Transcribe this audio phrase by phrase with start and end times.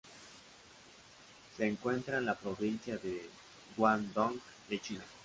[1.55, 3.29] Se encuentra en la provincia de
[3.77, 5.03] Guangdong de China.